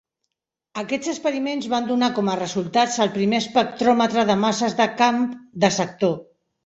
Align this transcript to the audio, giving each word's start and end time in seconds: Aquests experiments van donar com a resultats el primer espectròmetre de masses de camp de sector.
Aquests 0.81 1.09
experiments 1.11 1.67
van 1.73 1.89
donar 1.91 2.09
com 2.15 2.31
a 2.33 2.37
resultats 2.39 2.97
el 3.05 3.13
primer 3.19 3.43
espectròmetre 3.43 4.25
de 4.31 4.39
masses 4.47 4.77
de 4.81 4.89
camp 5.03 5.21
de 5.67 5.71
sector. 5.81 6.17